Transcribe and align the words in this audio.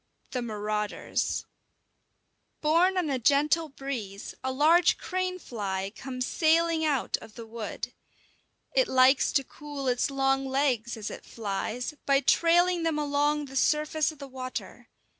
IV: 0.01 0.31
THE 0.31 0.41
MARAUDERS 0.41 1.45
Borne 2.59 2.97
on 2.97 3.11
a 3.11 3.19
gentle 3.19 3.69
breeze, 3.69 4.33
a 4.43 4.51
large 4.51 4.97
crane 4.97 5.37
fly 5.37 5.91
comes 5.95 6.25
sailing 6.25 6.83
out 6.83 7.17
of 7.17 7.35
the 7.35 7.45
wood. 7.45 7.93
It 8.73 8.87
likes 8.87 9.31
to 9.33 9.43
cool 9.43 9.87
its 9.87 10.09
long 10.09 10.47
legs, 10.47 10.97
as 10.97 11.11
it 11.11 11.23
flies, 11.23 11.93
by 12.07 12.19
trailing 12.19 12.81
them 12.81 12.97
along 12.97 13.45
the 13.45 13.55
surface 13.55 14.11
of 14.11 14.17
the 14.17 14.27
water. 14.27 14.89